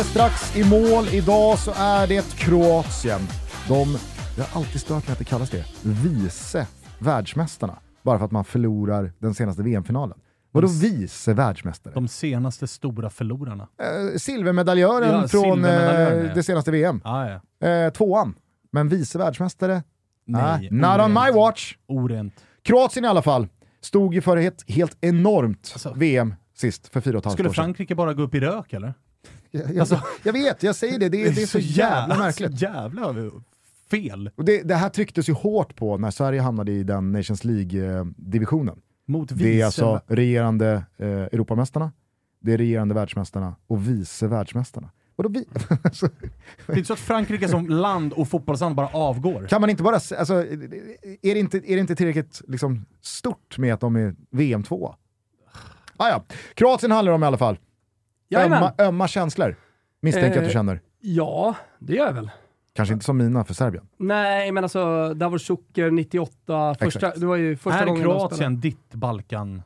[0.00, 1.04] Är strax i mål.
[1.12, 3.20] Idag så är det Kroatien.
[3.68, 3.96] De,
[4.36, 6.66] det har alltid stört mig att det kallas det, vice
[6.98, 7.78] världsmästarna.
[8.02, 10.18] Bara för att man förlorar den senaste VM-finalen.
[10.52, 11.94] Vadå vice världsmästare?
[11.94, 13.68] De senaste stora förlorarna.
[13.82, 17.00] Eh, silvermedaljören Ja, från silvermedaljören, eh, det senaste VM.
[17.04, 17.26] Ah,
[17.60, 17.68] ja.
[17.68, 18.34] Eh, tvåan.
[18.72, 19.82] Men vice världsmästare?
[20.26, 21.74] Nej, Ah, not on my watch.
[21.88, 22.34] Orent.
[22.62, 23.48] Kroatien i alla fall
[23.80, 27.48] stod ju för ett helt enormt Alltså- VM sist för fyra och ett halvt Skulle
[27.48, 27.64] år sedan.
[27.64, 28.94] Frankrike bara gå upp i rök eller?
[29.50, 31.08] Jag, jag, Alltså- jag vet, jag säger det.
[31.08, 32.58] Det, är- det är så jävla märkligt.
[32.58, 33.14] Så jävla
[33.90, 34.30] fel.
[34.36, 38.78] Och det, det här trycktes ju hårt på när Sverige hamnade i den Nations League-divisionen.
[39.06, 39.64] Mot Det är vice.
[39.66, 41.92] alltså regerande eh, Europamästarna,
[42.40, 44.90] det är regerande världsmästarna och vice världsmästarna.
[45.16, 45.44] Och då vi,
[45.84, 46.06] alltså,
[46.66, 49.46] Det är inte så att Frankrike som land och fotbollsland bara avgår.
[49.48, 53.74] kan man inte bara, alltså, är, det inte, är det inte tillräckligt liksom, stort med
[53.74, 54.94] att de är VM 2
[55.96, 56.24] ah, ja.
[56.54, 57.58] Kroatien handlar det om i alla fall.
[58.30, 58.62] Jajamän.
[58.62, 59.56] Ömma, ömma känslor,
[60.00, 60.80] misstänker jag att du Eh, känner.
[61.00, 62.30] Ja, det gör jag väl.
[62.72, 63.84] Kanske inte som mina för Serbien.
[63.96, 67.20] Nej, men alltså Davor Suker 98, första, Exakt.
[67.20, 68.02] det var ju första är gången.
[68.02, 69.62] Kroatien ditt Balkan?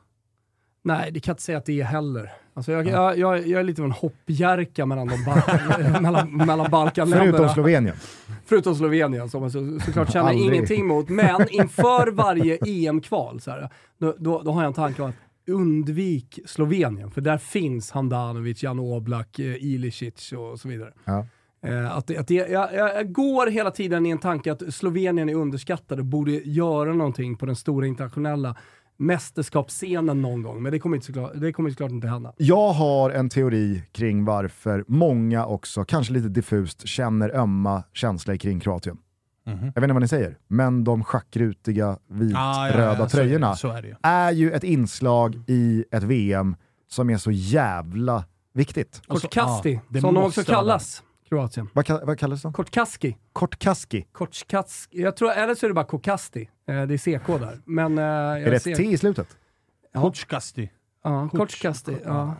[0.83, 2.31] Nej, det kan jag inte säga att det är heller.
[2.53, 6.71] Alltså jag, jag, jag, jag är lite av en hoppjerka mellan, de Bal- mellan, mellan
[6.71, 7.31] Balkanländerna.
[7.31, 7.95] Förutom Slovenien.
[8.45, 11.09] Förutom Slovenien som jag så, såklart känner ingenting mot.
[11.09, 15.15] Men inför varje EM-kval, så här, då, då, då har jag en tanke om att
[15.47, 20.93] undvik Slovenien, för där finns Handanovic, Jan Oblak, eh, Ilicic och så vidare.
[21.05, 21.25] Ja.
[21.65, 24.73] Eh, att det, att det, jag, jag, jag går hela tiden i en tanke att
[24.73, 28.55] Slovenien är underskattade och borde göra någonting på den stora internationella
[28.97, 32.33] mästerskapsscenen någon gång, men det kommer, inte såklart, det kommer såklart inte hända.
[32.37, 38.59] Jag har en teori kring varför många också, kanske lite diffust, känner ömma känslor kring
[38.59, 38.97] Kroatien.
[39.45, 39.57] Mhm.
[39.65, 43.05] Jag vet inte vad ni säger, men de schackrutiga vitröda Ah, ja, ja, så är
[43.05, 43.95] det- tröjorna Så är det ju.
[44.01, 46.55] är ju ett inslag i ett VM
[46.87, 48.23] som är så jävla
[48.53, 48.95] viktigt.
[48.95, 51.69] Så- Kortkasti, ja, det som de också kallas, Kroatien.
[51.73, 52.53] Vad, vad kallas de?
[52.53, 53.17] Kortkaski.
[53.33, 54.05] Kortkaski.
[54.11, 55.01] Kortkaski.
[55.01, 56.49] Jag tror, eller så är det bara Kokasti.
[56.67, 57.61] Eh, det är CK där.
[57.65, 59.27] Men, eh, jag Är det ett ser- T i slutet?
[59.93, 60.71] Ja, Kortskasti.
[61.05, 61.29] Ja.
[62.05, 62.33] Ja.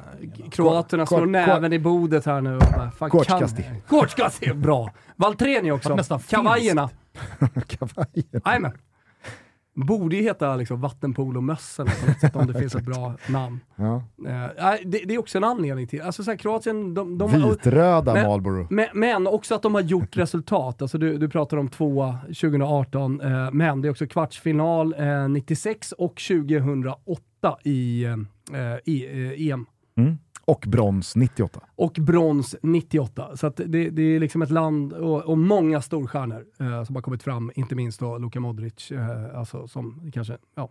[0.51, 2.55] Kroaterna slår näven i bordet här nu.
[2.55, 3.63] och bara, fan, kan- Kortskasti.
[3.87, 4.89] Kortskasti är bra.
[5.15, 5.97] Valtreni också.
[6.29, 6.89] Kavajerna.
[7.67, 8.41] Kavajen.
[8.45, 8.71] Jajamän.
[9.77, 13.59] Borde ju heta liksom vattenpolomössorna på något sätt om det finns ett bra namn.
[13.75, 13.95] Ja.
[14.27, 18.13] Eh, det, det är också en anledning till, alltså så här, Kroatien, de, de Vitröda
[18.13, 18.67] Men- Marlboro.
[18.69, 20.81] Men, men också att de har gjort resultat.
[20.81, 25.91] Alltså du, du pratar om tvåa 2018, eh, men det är också kvartsfinal eh, 96
[25.91, 28.15] och 2008 i, eh,
[28.85, 29.65] i eh, EM.
[29.97, 30.17] Mm.
[30.45, 31.59] Och brons 98.
[31.75, 33.37] Och brons 98.
[33.37, 37.01] Så att det, det är liksom ett land och, och många storstjärnor eh, som har
[37.01, 40.69] kommit fram, inte minst då Luka Modric, eh, alltså som kanske ja,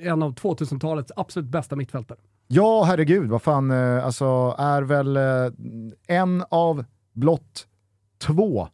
[0.00, 2.18] en av 2000-talets absolut bästa mittfältare.
[2.48, 5.22] Ja, herregud, vad fan, eh, alltså är väl eh,
[6.06, 7.66] en av blott
[8.18, 8.68] två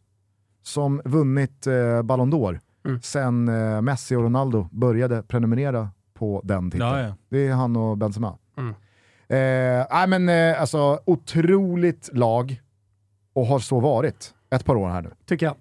[0.63, 3.01] som vunnit eh, Ballon d'Or Mm.
[3.01, 6.89] sen eh, Messi och Ronaldo började prenumerera på den titeln.
[6.89, 7.15] Ja, ja.
[7.29, 8.37] Det är han och Benzema.
[8.57, 8.73] Mm.
[9.27, 12.61] Eh, men eh, alltså otroligt lag
[13.33, 15.11] och har så varit ett par år här nu.
[15.25, 15.55] Tycker jag.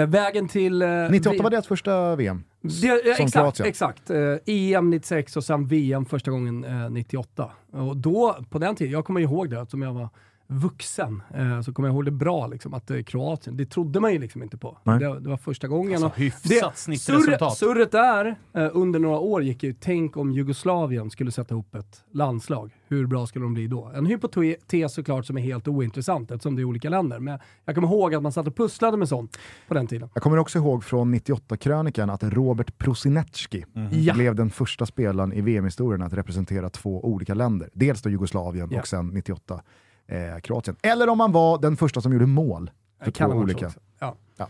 [0.00, 0.82] Eh, vägen till...
[0.82, 2.44] Eh, 98 vi- var deras första VM.
[2.62, 3.68] Det, som exakt, Kroatien.
[3.68, 4.10] exakt.
[4.10, 7.50] Eh, EM 96 och sen VM första gången eh, 98.
[7.72, 10.08] Och då, på den tiden, jag kommer ihåg det, som jag var
[10.48, 14.12] vuxen, eh, så kommer jag ihåg det bra, liksom, att eh, Kroatien, det trodde man
[14.12, 14.78] ju liksom inte på.
[14.84, 16.02] Det, det var första gången.
[16.04, 17.56] Alltså, hyfsat det, surret, snittresultat.
[17.56, 22.04] surret där, eh, under några år gick ju, tänk om Jugoslavien skulle sätta ihop ett
[22.12, 22.72] landslag.
[22.88, 23.90] Hur bra skulle de bli då?
[23.94, 27.18] En hypotes såklart som är helt ointressant eftersom det är olika länder.
[27.20, 29.38] Men jag kommer ihåg att man satt och pusslade med sånt
[29.68, 30.08] på den tiden.
[30.14, 34.14] Jag kommer också ihåg från 98-krönikan att Robert Prosinecki Ja.
[34.14, 37.70] blev den första spelaren i VM-historien att representera två olika länder.
[37.72, 38.80] Dels då Jugoslavien Ja.
[38.80, 39.62] och sen 98
[40.06, 40.76] eh, Kroatien.
[40.82, 42.70] Eller om man var den första som gjorde mål
[43.04, 43.66] för Kan två olika.
[43.66, 43.80] också.
[43.98, 44.14] Ja.
[44.36, 44.48] Ja.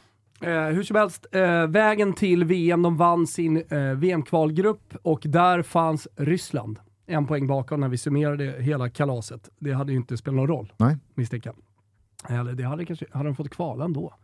[0.48, 5.62] Eh, hur som helst, eh, vägen till VM, de vann sin eh, VM-kvalgrupp och där
[5.62, 6.78] fanns Ryssland.
[7.06, 9.50] En poäng bakom när vi summerade hela kalaset.
[9.58, 10.96] Det hade ju inte spelat någon roll, Nej.
[11.14, 11.52] misstänker
[12.28, 12.40] jag.
[12.40, 14.14] Eller det hade kanske, hade de fått kvala ändå?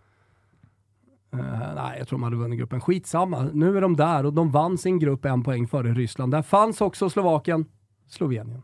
[1.33, 2.81] Eh, nej, jag tror de hade vunnit gruppen.
[2.81, 6.33] Skitsamma, nu är de där och de vann sin grupp en poäng före Ryssland.
[6.33, 7.65] Där fanns också Slovakien,
[8.09, 8.63] Slovenien.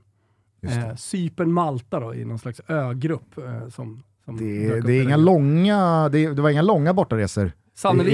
[0.62, 3.38] Eh, Cypern, Malta då i någon slags ögrupp.
[3.38, 7.52] Eh, som, som Det, det, är inga långa, det, det var inga långa bortaresor
[7.98, 8.06] den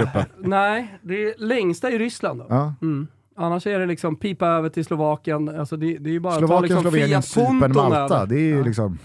[0.00, 0.18] inte.
[0.18, 0.24] eh.
[0.38, 2.46] Nej, det är längsta i Ryssland då.
[2.48, 2.74] Ja.
[2.82, 3.06] Mm.
[3.36, 5.48] Annars är det liksom pipa över till Slovakien.
[5.60, 8.14] Alltså det, det är ju bara att ta Slovakien, liksom Slovenien, Cypern, Malta.
[8.16, 8.26] över.
[8.26, 8.64] Det är ju Ja.
[8.64, 8.98] liksom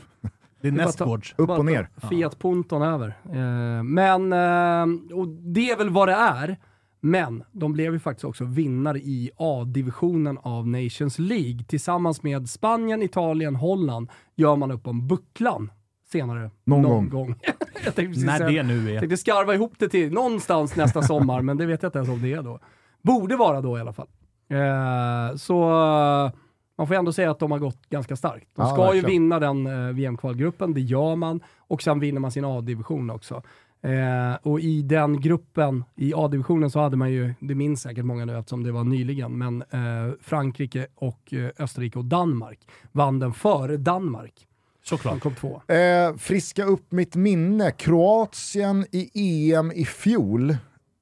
[0.62, 1.34] Det är nästgårds.
[1.38, 1.90] upp och ner.
[2.10, 3.08] Fiat Punton över.
[3.26, 6.58] Eh, men, eh, och det är väl vad det är.
[7.06, 11.64] Men de blev ju faktiskt också vinnare i A-divisionen av Nations League.
[11.68, 15.72] Tillsammans med Spanien, Italien, Holland gör man upp om bucklan
[16.12, 16.52] senare.
[16.64, 17.36] Någon gång.
[17.86, 18.94] jag tänkte precis När säga- det nu är.
[18.94, 22.10] jag tänkte skarva ihop det till någonstans nästa sommar, men det vet jag inte ens
[22.10, 22.60] om det är då.
[23.02, 24.08] Borde vara då i alla fall.
[24.50, 26.32] Eh, så eh,
[26.78, 28.48] man får ändå säga att de har gått ganska starkt.
[28.56, 29.22] De Ja, ska ju verkligen.
[29.22, 31.40] vinna den eh, VM-kvalgruppen, det gör man.
[31.58, 33.42] Och sen vinner man sin A-division också.
[33.84, 38.26] Eh, och i den gruppen, i A-divisionen så hade man ju, det minns säkert många
[38.26, 42.60] nu eftersom det var nyligen, men eh, Frankrike och eh, Österrike och Danmark
[42.92, 44.48] vann den före Danmark.
[44.84, 45.20] Såklart.
[45.20, 45.62] kom två.
[45.74, 47.72] Eh, friska upp mitt minne.
[47.72, 50.58] Kroatien i EM i fjol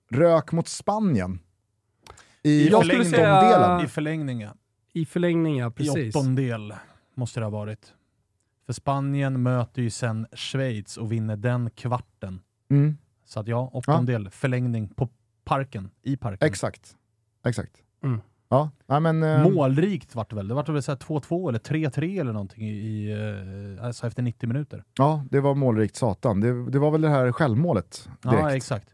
[0.09, 1.39] rök mot Spanien.
[2.43, 3.83] I Jag skulle säga-.
[3.83, 4.53] I förlängning, ja.
[4.93, 6.15] I förlängning ja, I precis.
[6.15, 6.73] åttondel
[7.15, 7.93] måste det ha varit.
[8.65, 12.41] För Spanien möter ju sen Schweiz och vinner den kvarten.
[12.71, 15.09] Mm, Så att ja, åttondel, förlängning på
[15.43, 16.47] parken, i parken.
[16.47, 16.95] exakt.
[17.45, 17.71] Exakt.
[18.03, 18.21] Mm.
[18.49, 19.23] Ja, nej, men...
[19.23, 20.47] Eh, Målrikt vart det väl?
[20.47, 23.11] Det vart väl så här 2-2 eller 3-3 eller någonting i,
[23.79, 24.83] eh, alltså efter 90 minuter.
[24.97, 26.39] Ja, det var målrikt satan.
[26.41, 28.39] Det, det var väl det här självmålet direkt.
[28.41, 28.87] Ja, exakt.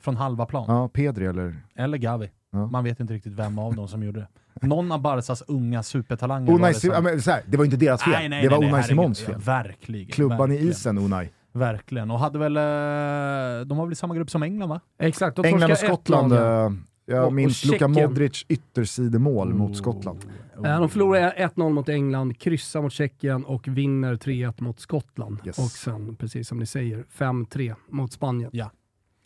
[0.00, 0.64] Från halva plan.
[0.68, 1.56] Ja, Pedri eller...
[1.74, 2.30] Eller Gavi.
[2.50, 2.66] Ja.
[2.66, 4.66] Man vet inte riktigt vem av dem som gjorde det.
[4.66, 7.04] Någon av Barsas unga supertalanger var Unai det Sim- ja, som...
[7.04, 8.88] men, så här, det var inte deras fel, Nej, nej, det var nej, Unai herregud.
[8.88, 9.40] Simons Ja, fel.
[9.40, 10.10] verkligen.
[10.10, 10.64] Klubban verkligen.
[10.66, 11.30] i isen, Unai.
[11.52, 12.10] Verkligen.
[12.10, 12.56] Och hade väl...
[12.56, 14.80] eh, De var väl i samma grupp som England va?
[14.98, 16.70] Exakt, de England och Skottland, eh,
[17.06, 17.88] jag Och- minns och Luka.
[17.88, 20.18] Modric yttersidemål mot Skottland.
[20.64, 25.38] Eh, De förlorade 1-0 mot England, kryssar mot Tjeckien och vinner 3-1 mot Skottland.
[25.46, 25.58] Yes.
[25.58, 28.50] Och sen, precis som ni säger, 5-3 mot Spanien.
[28.52, 28.70] Ja.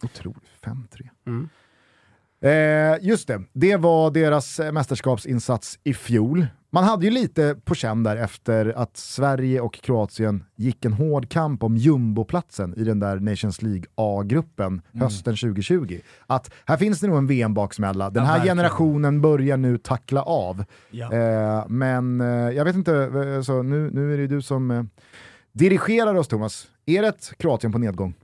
[0.05, 1.09] Otroligt, 5-3.
[1.27, 1.49] Mm.
[2.41, 6.47] Eh, just det, det var deras mästerskapsinsats i fjol.
[6.77, 11.29] Man hade ju lite på känn där efter att Sverige och Kroatien gick en hård
[11.29, 15.99] kamp om jumboplatsen i den där Nations League A-gruppen hösten 2020.
[16.27, 20.65] Att här finns det nog en VM-baksmälla, den här generationen börjar nu tackla av.
[20.91, 21.13] Ja.
[21.13, 24.71] Eh, men eh, jag vet inte, eh, så nu, nu är det ju du som
[24.71, 24.85] eh,
[25.53, 26.69] dirigerar oss Thomas.
[26.87, 28.15] Är det ett Kroatien på nedgång?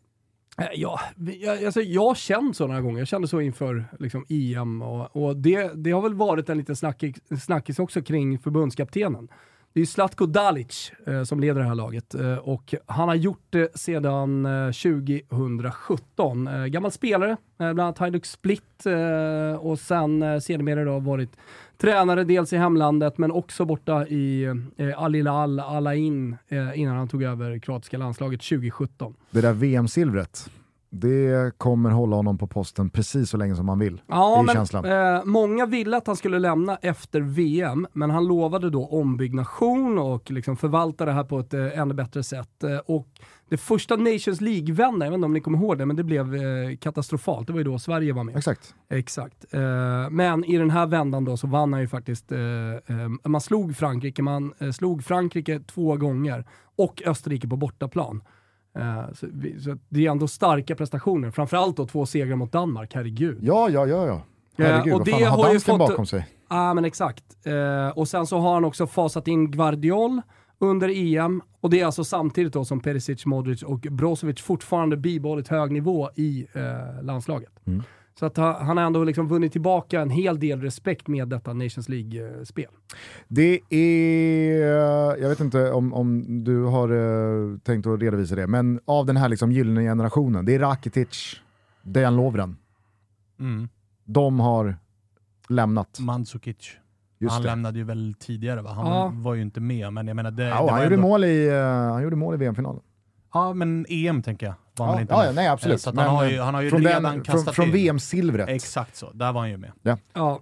[0.58, 1.00] Eh, ja,
[1.40, 2.98] jag, alltså, jag har känt så några gånger.
[2.98, 6.76] Jag kände så inför liksom, EM och, och det, det har väl varit en liten
[6.76, 9.28] snackis, snackis också kring förbundskaptenen.
[9.74, 13.14] Det är ju Zlatko Dalic eh, som leder det här laget eh, och han har
[13.14, 16.48] gjort det sedan eh, 2017.
[16.48, 21.36] Eh, gammal spelare, eh, bland annat Hajduk Split eh, och sen eh, sedermera då varit
[21.78, 24.42] tränare dels i hemlandet men också borta i
[24.76, 26.36] eh, Al Hilal, Al Ain
[26.74, 29.14] innan han tog över kroatiska landslaget 2017.
[29.30, 30.50] Det där VM-silvret,
[30.94, 34.00] det kommer hålla honom på posten precis så länge som han vill.
[34.06, 38.86] Ja, men eh, många ville att han skulle lämna efter VM, men han lovade då
[38.86, 42.64] ombyggnation och liksom förvalta det här på ett eh, ännu bättre sätt.
[42.64, 43.08] Eh, och
[43.48, 46.34] det första Nations League-vändan, jag vet inte om ni kommer ihåg det, men det blev
[46.34, 47.46] eh, katastrofalt.
[47.46, 48.36] Det var ju då Sverige var med.
[48.36, 48.74] Exakt.
[48.88, 49.54] Exakt.
[49.54, 49.60] Eh,
[50.10, 52.38] men i den här vändan då så vann han ju faktiskt, eh,
[53.24, 56.44] man slog Frankrike, man slog Frankrike två gånger
[56.76, 58.22] och Österrike på bortaplan.
[58.78, 62.94] Eh, så, vi, så det är ändå starka prestationer, framförallt då två segrar mot Danmark,
[62.94, 63.38] herregud.
[63.42, 64.22] Ja, ja, ja, ja.
[64.58, 66.28] Herregud, och vad det fan har har ju fått- bakom sig?
[66.50, 67.24] Ja, men exakt.
[67.46, 70.20] Eh, och sen så har han också fasat in Guardiol
[70.58, 71.42] under EM.
[71.60, 76.10] Och det är alltså samtidigt då som Perisic, Modric och Brozovic fortfarande bibehållit hög nivå
[76.14, 77.50] i eh, landslaget.
[77.66, 77.82] Mm.
[78.18, 81.52] Så att ha- han har ändå liksom vunnit tillbaka en hel del respekt med detta
[81.52, 82.70] Nations League-spel.
[83.28, 86.88] Det är, jag vet inte om, om du har
[87.52, 91.40] eh, tänkt att redovisa det, men av den här liksom gyllene generationen, det är Rakitic,
[91.82, 92.56] Dejan Lovren.
[93.40, 93.68] Mm.
[94.04, 94.76] De har
[95.48, 95.98] lämnat.
[96.00, 96.70] Mandzukic.
[97.18, 97.48] Just han det.
[97.48, 98.70] lämnade ju väl tidigare va?
[98.72, 99.12] Han Ja.
[99.16, 101.08] var, ju inte med, men jag menar det, Ja, det han, gjorde ändå...
[101.08, 102.82] mål i, eh, han gjorde mål i VM-finalen.
[103.32, 104.54] Ja, men EM tänker jag.
[104.76, 105.28] Var han Ja, väl inte ja, med.
[105.28, 105.74] ja, nej absolut.
[105.74, 107.54] Eh, Så att Men, han, har ju, han har ju från redan den, från, kastat
[107.54, 107.72] från in.
[107.72, 108.48] VM-silvret.
[108.48, 109.72] Exakt så, där var han ju med.
[110.12, 110.40] Ja.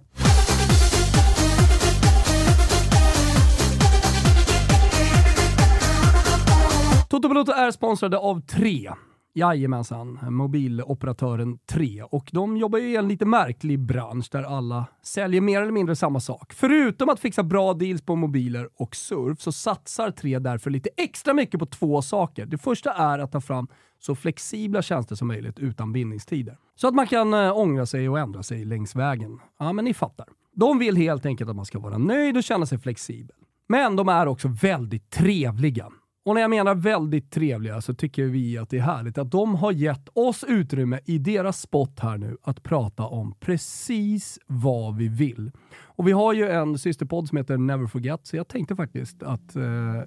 [7.09, 8.91] Toto Balotto är sponsrade av Tre.
[9.33, 12.03] Jajamensan, mobiloperatören 3.
[12.03, 15.95] Och de jobbar ju i en lite märklig bransch där alla säljer mer eller mindre
[15.95, 16.53] samma sak.
[16.53, 21.33] Förutom att fixa bra deals på mobiler och surf så satsar 3 därför lite extra
[21.33, 22.45] mycket på två saker.
[22.45, 23.67] Det första är att ta fram
[23.99, 26.57] så flexibla tjänster som möjligt utan bindningstider.
[26.75, 29.39] Så att man kan eh, ångra sig och ändra sig längs vägen.
[29.59, 30.27] Ja, men ni fattar.
[30.53, 33.35] De vill helt enkelt att man ska vara nöjd och känna sig flexibel.
[33.67, 35.89] Men de är också väldigt trevliga.
[36.25, 39.55] Och när jag menar väldigt trevliga så tycker vi att det är härligt att de
[39.55, 45.07] har gett oss utrymme i deras spot här nu att prata om precis vad vi
[45.07, 45.51] vill.
[45.83, 49.55] Och vi har ju en systerpodd som heter Never Forget, så jag tänkte faktiskt att
[49.55, 49.63] eh,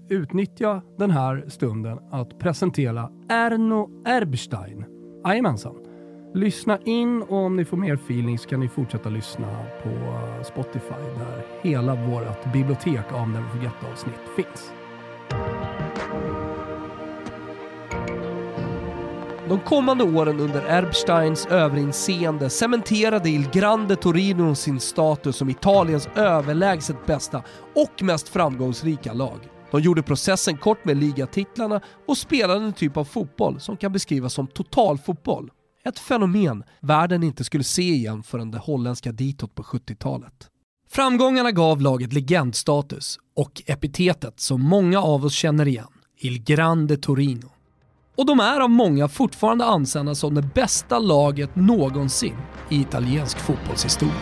[0.08, 4.84] utnyttja den här stunden att presentera Erno Erbstein.
[5.24, 5.76] Jajamensan.
[6.34, 9.48] Lyssna in och om ni får mer feeling så kan ni fortsätta lyssna
[9.82, 14.83] på eh, Spotify där hela vårt bibliotek av Never Forget-avsnitt finns.
[19.48, 27.06] De kommande åren under Erbsteins överinseende cementerade Il Grande Torino sin status som Italiens överlägset
[27.06, 27.42] bästa
[27.74, 29.38] och mest framgångsrika lag.
[29.70, 34.34] De gjorde processen kort med ligatitlarna och spelade en typ av fotboll som kan beskrivas
[34.34, 35.50] som totalfotboll.
[35.84, 40.48] Ett fenomen världen inte skulle se igen förrän det holländska ditåt på 70-talet.
[40.90, 47.53] Framgångarna gav laget legendstatus och epitetet som många av oss känner igen, Il Grande Torino.
[48.16, 52.36] Och de är av många fortfarande ansedda som det bästa laget någonsin
[52.70, 54.14] i italiensk fotbollshistoria.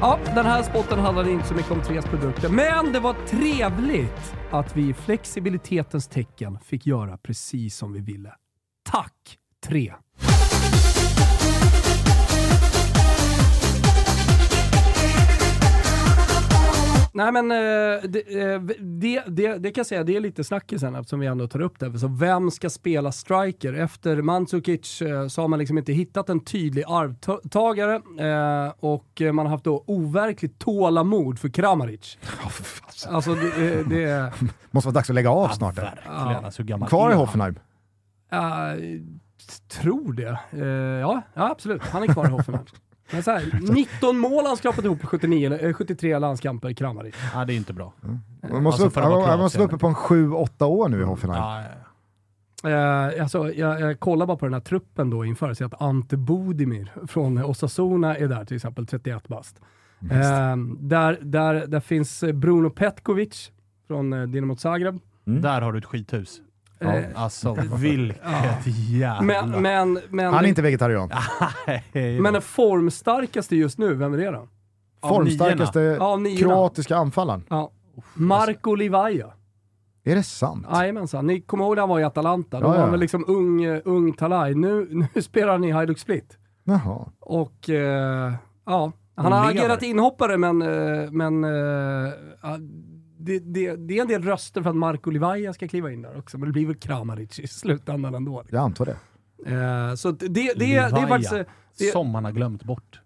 [0.00, 4.34] Ja, den här spotten handlade inte så mycket om Tres produkter, men det var trevligt
[4.50, 8.32] att vi i flexibilitetens tecken fick göra precis som vi ville.
[8.90, 9.94] Tack, Tre!
[17.16, 20.94] Nej men eh, det, eh, det, det, det kan jag säga, det är lite snackisen
[20.94, 21.98] eftersom vi ändå tar upp det.
[21.98, 23.72] Så vem ska spela striker?
[23.72, 28.00] Efter Mandzukic eh, så har man liksom inte hittat en tydlig arvtagare
[28.80, 32.18] och man har haft då overkligt tålamod för Kramaric.
[33.08, 34.32] Alltså det, det...
[34.70, 35.78] Måste vara dags att lägga av Ja, snart.
[36.06, 36.40] Ja.
[36.44, 37.14] Alltså, Kvar i?
[37.14, 37.58] Hoffenheim.
[38.30, 38.74] Ja,
[39.68, 40.38] tror det.
[41.00, 41.82] Ja, ja, absolut.
[41.82, 42.66] Han är kvar i Hoffenheim.
[43.10, 46.72] Men så här, 19 mål har han skrapat ihop på 79, eller, eh, 73 landskamper,
[46.72, 47.14] Kramaric.
[47.34, 47.92] Ja, det är inte bra.
[48.50, 51.42] Man måste, Alltså, upp, han måste vara uppe på en 7-8 år nu i Hoffenheim.
[51.42, 51.86] Ja, ja, ja.
[52.70, 56.16] Eh, alltså, jag, jag kollar bara på den här truppen då inför, ser att Ante
[56.16, 59.60] Bodimir från Osasuna är där till exempel, 31 bast.
[60.10, 63.52] Eh, där, där, där finns Bruno Petkovic
[63.86, 64.98] från eh, Dinamo Zagreb.
[65.26, 65.42] Mm.
[65.42, 66.40] Där har du ett skithus.
[66.80, 68.16] Eh, Alltså vilket
[68.88, 69.22] jävla...
[69.22, 71.10] men, men, men, Han är inte vegetarian.
[72.22, 74.48] Men den formstarkaste just nu, vem är det då?
[75.08, 77.44] Formstarkaste Av kroatiska anfallaren.
[77.50, 77.70] Ja.
[78.14, 79.26] Marco Livaja.
[80.04, 80.66] Är det sant?
[80.72, 81.26] Jajamensan.
[81.26, 82.60] Ni kommer ihåg när han var i Atalanta?
[82.60, 82.90] Då Ja, var han ja.
[82.90, 84.60] väl liksom ung, eh, ung talang.
[84.60, 86.38] Nu, nu spelar han i Hajduk Split.
[86.64, 87.06] Jaha.
[87.20, 88.32] Och eh,
[88.66, 89.64] ja, han De har lever.
[89.64, 92.58] agerat inhoppare men, eh, men eh, ja,
[93.26, 96.18] det, det, det är en del röster för att Marco Livaja ska kliva in där
[96.18, 96.38] också.
[96.38, 98.42] Men det blir väl Kramaric i slutändan ändå.
[98.50, 98.96] Jag antar det.
[99.54, 101.32] Eh, så det, det, det, är- det är faktiskt...
[101.32, 101.38] eh,
[101.78, 103.00] det- Som han har glömt bort.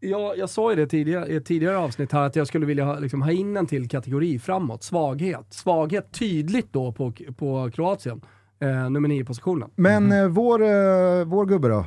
[0.00, 2.84] Ja, jag sa ju det tidigare, i ett tidigare avsnitt här att jag skulle vilja
[2.84, 4.82] ha, liksom, ha in en till kategori framåt.
[4.82, 5.46] Svaghet.
[5.50, 8.20] Svaghet tydligt då på, på Kroatien.
[8.60, 9.70] Eh, nummer nio positionen.
[9.76, 11.86] Men eh, vår, eh, vår gubbe då?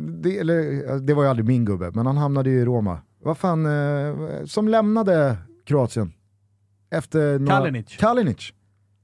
[0.00, 2.98] Det, eller, det var ju aldrig min gubbe, men han hamnade ju i Roma.
[3.22, 4.14] Vad fan, eh,
[4.44, 6.12] som lämnade Kroatien?
[6.90, 7.58] Efter några...
[7.58, 7.96] Kalinic.
[7.96, 8.52] Kalinic.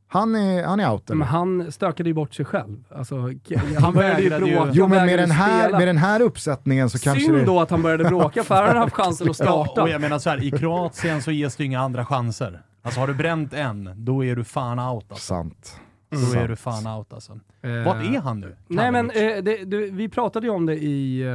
[0.06, 1.18] Han är, han är out eller?
[1.18, 2.84] Men han stökade ju bort sig själv.
[2.90, 3.16] Alltså,
[3.78, 4.70] han började ju bråka.
[4.72, 7.44] Jo men med den, här, med den här uppsättningen så kanske Synd det...
[7.44, 9.82] då att han började bråka, för han hade haft chansen att Ja, starta.
[9.82, 12.62] och jag menar så här, i Kroatien så ges det inga andra chanser.
[12.82, 15.26] Alltså har du bränt en, då är du fan out alltså.
[15.26, 15.80] Sant.
[16.10, 16.34] Då Sant.
[16.36, 17.32] är du fan out alltså.
[17.62, 18.56] Eh, Vart är han nu?
[18.68, 21.34] Nej men eh, det, du, vi pratade ju om det i eh,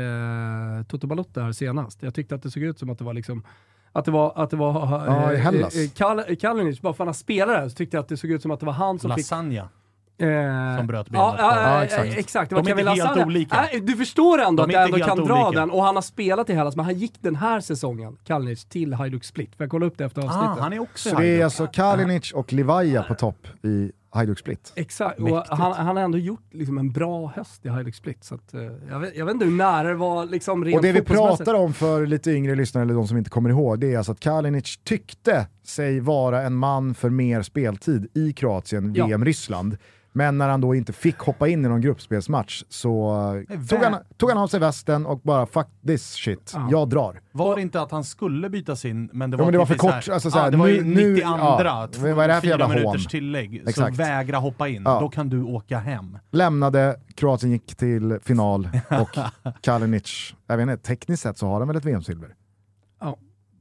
[0.00, 2.02] eh, Toto Balotto här senast.
[2.02, 3.44] Jag tyckte att det såg ut som att det var liksom
[3.92, 5.76] att det var, att det var Ja, i eh, Hellas.
[5.76, 8.30] eh, Kal- Kalinic, bara för att han spelade där så tyckte jag att det såg
[8.30, 9.68] ut som att det var han som fick Lasagna.
[10.20, 12.18] Eh, Som bröt benet Ja, ja, Ja, ja, exakt.
[12.18, 12.50] exakt.
[12.50, 13.26] Det De var är inte helt Lasagna.
[13.26, 13.68] olika.
[13.82, 15.60] Du förstår ändå De att jag ändå kan helt dra olika.
[15.60, 15.70] den.
[15.70, 19.24] Och han har spelat i Hellas, men han gick den här säsongen, Kalinic, till Hajduk
[19.24, 19.56] Split.
[19.56, 20.62] För jag kollade upp det efter Ah, avsnittet.
[20.62, 24.72] han är också Så det är alltså Kalinic och Livaja på topp i Hajduk Split.
[24.76, 28.24] Exakt, och han, han har ändå gjort liksom en bra höst i Hajduk Split.
[28.24, 30.82] Så att, eh, jag, vet, jag vet inte hur nära det var liksom rent Och
[30.82, 33.92] det vi pratar om för lite yngre lyssnare eller de som inte kommer ihåg, det
[33.94, 39.06] är alltså att Kalinic tyckte sig vara en man för mer speltid i Kroatien, Ja.
[39.06, 39.76] VM Ryssland.
[40.18, 43.12] Men när han då inte fick hoppa in i någon gruppspelsmatch så
[43.68, 46.68] tog han, tog han av sig västen och bara fuck this shit, Ja.
[46.70, 47.20] jag drar.
[47.32, 49.66] Var det inte att han skulle bytas in, men det var, Ja, men det var
[49.66, 51.28] för kort, alltså så här, ja, det var ju nu- nu- 92,
[51.64, 53.10] ja, två- vad är det här för fyra jävla minuters hån?
[53.10, 53.62] tillägg.
[53.68, 53.96] Exakt.
[53.96, 55.00] Så vägra hoppa in, Ja.
[55.00, 56.18] då kan du åka hem.
[56.30, 58.68] Lämnade, Kroatien gick till final
[59.00, 59.18] och
[59.62, 62.34] Kalinic, jag vet inte, tekniskt sett så har han väl ett VM-silver.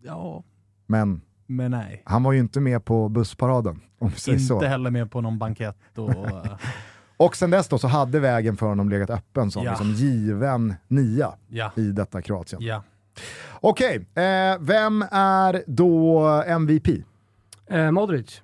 [0.04, 0.44] Ja,
[0.88, 2.02] Men men nej.
[2.06, 4.62] han var ju inte med på bussparaden, om vi säger Inte så.
[4.62, 6.10] heller med på någon bankett och...
[6.28, 6.54] eh,
[7.18, 9.72] Och sen dess då så hade vägen för honom legat öppen som Ja.
[9.72, 12.62] liksom given nia ja, i detta Kroatien.
[12.62, 12.84] ja.
[13.62, 16.88] Okej, eh, vem är då MVP?
[17.68, 18.42] Eh, Modric.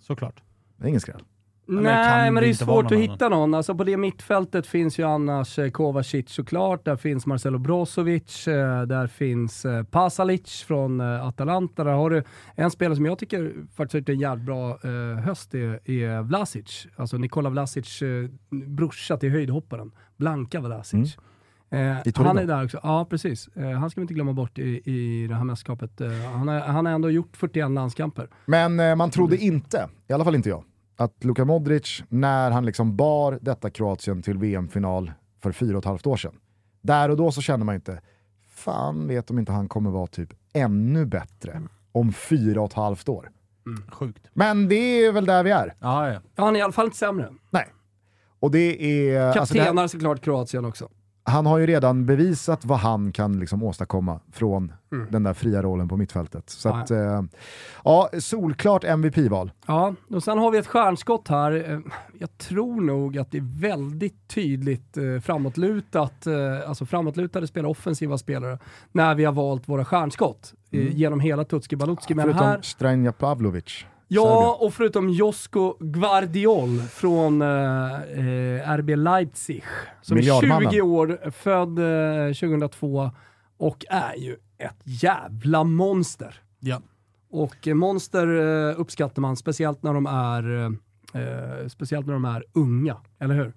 [0.00, 0.42] Såklart.
[0.76, 1.22] Det är ingen skräll.
[1.68, 3.54] Nej, men det är svårt att hitta någon.
[3.54, 8.82] Alltså på det mittfältet finns ju annars eh, Kovacic såklart, där finns Marcelo Brozovic, eh,
[8.82, 11.84] där finns eh, Pasalic från eh, Atalanta.
[11.84, 12.22] Där har du
[12.54, 16.22] en spelare som jag tycker faktiskt har gjort en jävligt bra eh, höst, är, är
[16.22, 16.86] Vlasic.
[16.96, 21.16] Alltså Nikola Vlasic, eh, brorsa till höjdhopparen, Blanka Vlasic.
[21.16, 21.20] Eh,
[21.70, 22.02] Mm.
[22.02, 22.26] Torino.
[22.28, 22.80] han är där också.
[22.82, 23.48] Ja, precis.
[23.48, 26.00] Eh, han ska vi inte glömma bort i, i det här mästerskapet.
[26.00, 28.28] Eh, han, har, han har ändå gjort 41 landskamper.
[28.46, 30.64] Men eh, man trodde inte, i alla fall inte jag,
[30.96, 35.12] att Luka Modric, när han liksom bar detta Kroatien till VM-final
[35.42, 36.34] för fyra och ett halvt år sedan,
[36.80, 38.00] där och då så kände man inte,
[38.48, 41.62] fan vet om inte han kommer vara typ ännu bättre
[41.92, 43.30] om fyra och ett halvt år.
[43.92, 44.26] Sjukt.
[44.32, 45.74] Men det är väl där vi är.
[45.80, 46.20] Ja, ja.
[46.36, 47.28] Ja, han är i alla fall inte sämre.
[47.50, 47.66] Nej.
[48.40, 49.20] Och det är...
[49.26, 50.88] alltså det här- Kaptenar såklart Kroatien också.
[51.26, 54.72] Han har ju redan bevisat vad han kan liksom åstadkomma från
[55.10, 56.50] den där fria rollen på mittfältet.
[56.50, 56.74] Så Ja.
[56.76, 57.22] att, eh,
[57.84, 59.50] ja, solklart MVP-val.
[59.66, 61.70] Ja, och sen har vi ett stjärnskott här.
[61.72, 61.78] Eh,
[62.18, 68.18] Jag tror nog att det är väldigt tydligt eh, framåtlutat, eh, alltså framåtlutade spelare, offensiva
[68.18, 68.58] spelare,
[68.92, 72.14] när vi har valt våra stjärnskott eh, genom hela Tutski Balutski.
[72.14, 73.84] Men Förutom här, Stranja Pavlovic.
[74.08, 79.64] Ja, och förutom Josko Gvardiol från eh, eh, RB Leipzig,
[80.02, 80.70] som är Miljardmannen.
[80.70, 83.10] 20 år, född eh, 2002
[83.58, 86.40] och är ju ett jävla monster.
[86.60, 86.80] ja.
[87.30, 88.26] Och eh, monster
[88.74, 90.56] uppskattar man, speciellt när de är,
[91.14, 93.52] eh, eh, speciellt när de är unga, eller hur?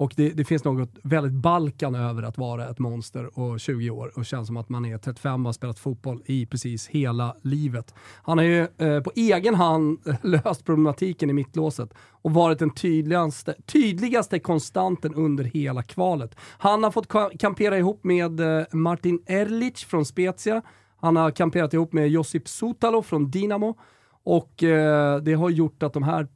[0.00, 4.12] Och det, det finns något väldigt Balkan över att vara ett monster och 20 år
[4.14, 7.94] och känns som att man är 35 och har spelat fotboll i precis hela livet.
[8.22, 13.54] Han har ju eh, på egen hand löst problematiken i mittlåset och varit den tydligaste,
[13.66, 16.36] tydligaste konstanten under hela kvalet.
[16.58, 20.62] Han har fått kampera ihop med eh, Martin Erlic från Spezia.
[20.96, 23.78] Han har kamperat ihop med Josip Sotalo från Dinamo
[24.24, 26.28] och eh, det har gjort att de här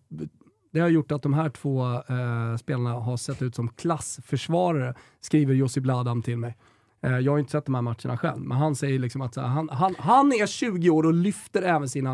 [0.75, 5.55] det har gjort att de här två eh, spelarna har sett ut som klassförsvarare, skriver
[5.55, 6.57] Josip Ladam till mig.
[7.03, 9.43] Eh, jag har inte sett de här matcherna själv, men han säger liksom att här,
[9.43, 12.13] han, han, han är 20 år och lyfter även sina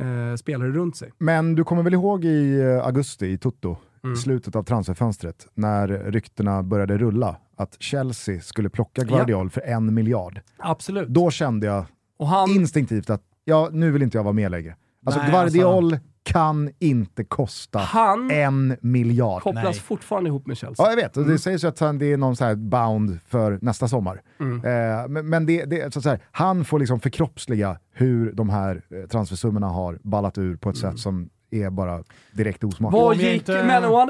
[0.00, 1.12] eh, spelare runt sig.
[1.18, 4.16] Men du kommer väl ihåg i eh, augusti i Toto, Mm.
[4.16, 10.40] slutet av transferfönstret, när ryktena började rulla att Chelsea skulle plocka Guardiol för en miljard.
[10.58, 11.08] Absolut.
[11.08, 11.84] Då kände jag
[12.18, 14.76] han, instinktivt att ja, nu vill inte jag vara med längre.
[15.06, 19.42] Alltså Nej, Guardiol kan inte kosta han en miljard.
[19.42, 19.74] kopplas Nej.
[19.74, 20.86] fortfarande ihop med Chelsea.
[20.86, 21.16] Ja, jag vet.
[21.16, 24.22] Och det sägs ju att han, det är någon så här bound för nästa sommar.
[24.40, 24.56] Mm.
[24.56, 28.82] Eh, men men det, det, så att säga, han får liksom förkroppsliga hur de här
[28.90, 33.02] eh, transfersummorna har ballat ur på ett sätt som är bara direkt osmakligt.
[33.02, 34.08] Vad gick, andra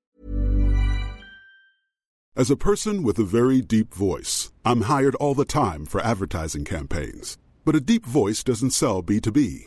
[2.35, 6.64] As a person with a very deep voice, I'm hired all the time for advertising
[6.64, 7.38] campaigns.
[7.64, 9.66] But a deep voice doesn't sell B2B,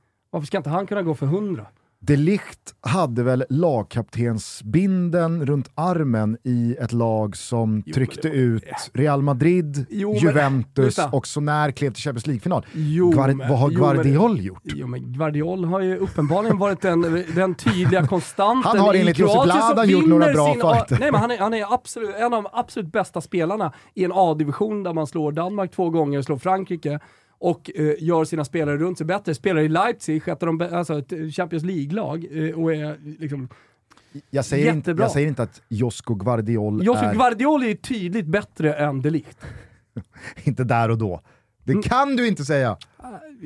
[0.31, 1.65] Varför ska inte han kunna gå för 100?
[2.03, 8.63] De Ligt hade väl lagkaptensbinden runt armen i ett lag som tryckte ut
[8.93, 11.09] Real Madrid, Jo, men- Juventus lyssna.
[11.09, 12.65] och så när klev till Champions League-final.
[12.73, 14.61] Jo, men- vad har jo, men- Guardiol gjort?
[14.63, 19.43] Jo men Guardiol har ju uppenbarligen varit den, den tydliga konstanten Han har enligt Josip
[19.43, 20.97] Bladan gjort några bra sin fighter.
[20.99, 24.11] Nej men han är, han är absolut, en av de absolut bästa spelarna i en
[24.15, 26.99] A-division där man slår Danmark två gånger, slår Frankrike
[27.41, 29.35] och eh, gör sina spelare runt sig bättre.
[29.35, 33.49] Spelar i Leipzig, ett, av de, bä- alltså ett Champions League-lag eh, och är liksom...
[34.29, 35.03] Jag säger, inte, Jättebra.
[35.05, 39.09] jag säger inte att Josko Guardiol Josip är Guardiol är ju tydligt bättre än de
[39.09, 39.45] Ligt.
[40.43, 41.21] inte där och då.
[41.63, 41.83] Det Mm.
[41.83, 42.77] kan du inte säga!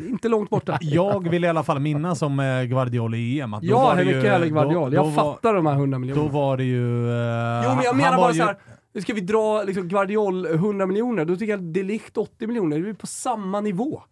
[0.09, 0.77] Inte långt borta.
[0.81, 3.53] Jag vill i alla fall minnas om eh, Guardiola i EM.
[3.53, 4.73] att då Ja, hellre Guardiol.
[4.91, 6.27] då- Jag då var- fattar de här 100 miljonerna.
[6.27, 7.09] Då var det ju...
[7.09, 8.57] eh, Jo men jag menar bara ju- så här
[8.95, 12.47] nu ska vi dra liksom Guardiol eh, 100 miljoner, då tycker jag De Ligt 80
[12.47, 14.03] miljoner, det är på samma nivå.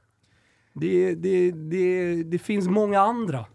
[0.73, 3.45] Det, det, det, det finns många andra.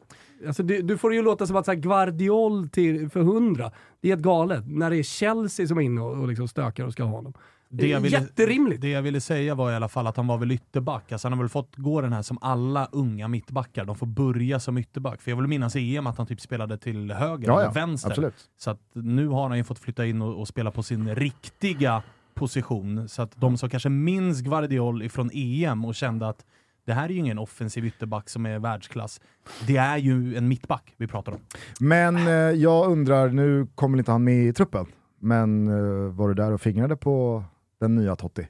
[0.46, 3.72] Alltså, du, du får det ju låta som att så här, Guardiol till, för 100,
[4.00, 4.64] det är helt galet.
[4.66, 7.34] När det är Chelsea som är inne och, och liksom stökar och ska ha honom.
[7.70, 8.80] Det jag, ville, Jätterimligt.
[8.80, 11.12] det jag ville säga var i alla fall att han var väl ytterback.
[11.12, 14.60] Alltså han har väl fått gå den här som alla unga mittbackar, de får börja
[14.60, 15.22] som ytterback.
[15.22, 17.70] För jag vill minnas i EM att han typ spelade till höger Ja, eller ja,
[17.70, 18.08] vänster.
[18.10, 18.34] absolut.
[18.58, 22.02] Så att nu har han ju fått flytta in och, och spela på sin riktiga
[22.34, 23.08] position.
[23.08, 26.44] Så att de som kanske minns Guardiol ifrån EM och kände att
[26.86, 29.20] det här är ju ingen offensiv ytterback som är världsklass.
[29.66, 31.38] Det är ju en mittback vi pratar om.
[31.80, 34.86] Men eh, jag undrar, nu kommer inte han med i truppen,
[35.20, 37.44] men eh, var du där och fingrade på
[37.80, 38.48] den nya Totti?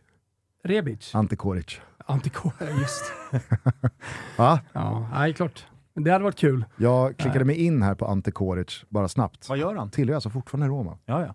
[0.64, 1.14] Rebic.
[1.14, 1.80] Ante Koric.
[2.06, 3.12] Antikor, just
[4.38, 4.60] Va?
[4.72, 5.66] Ja, nej, klart.
[5.94, 6.64] Det hade varit kul.
[6.76, 9.48] Jag klickade mig in här på Ante Koric, bara snabbt.
[9.48, 9.90] Vad gör han?
[9.90, 10.98] Tillhör alltså fortfarande Roma.
[11.04, 11.34] Ja, ja.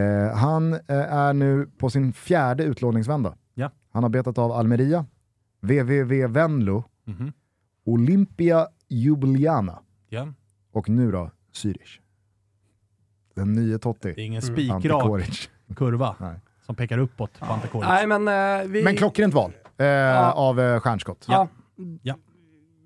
[0.00, 3.34] Eh, han eh, är nu på sin fjärde utlåningsvända.
[3.54, 3.70] Ja.
[3.90, 5.06] Han har betat av Almeria,
[5.60, 7.32] VVV Venlo, Mhm.
[7.84, 10.28] Olympia Ljubljana ja.
[10.72, 12.00] och nu då Zürich.
[13.34, 16.40] Den nya Totti, Det är ingen Ante spikrak kurva Nej.
[16.68, 17.88] Som pekar uppåt på Ante Koric.
[17.88, 18.82] Nej, men eh, vi...
[18.84, 21.24] Men klockrent val eh, av eh, stjärnskott.
[21.28, 21.48] Ja.
[22.02, 22.14] Ja.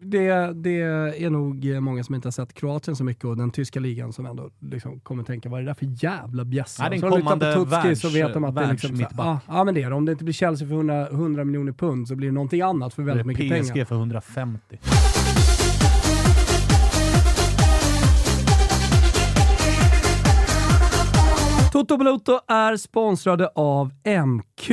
[0.01, 0.81] Det, det
[1.25, 4.27] är nog många som inte har sett Kroatien så mycket och den tyska ligan som
[4.27, 6.83] ändå liksom kommer tänka, vad är det där för jävla bjässe?
[6.83, 8.97] En Så de lyssnar kommande på Tutski så världs- vet de att det är liksom,
[8.97, 9.97] så, ja, ja men det är det.
[9.97, 12.95] Om det inte blir Chelsea för 100, 100 miljoner pund så blir det någonting annat
[12.95, 13.85] för väldigt mycket PSG pengar.
[13.85, 14.79] för 150.
[21.83, 23.93] Toto Balotto är sponsrade av
[24.27, 24.71] MQ.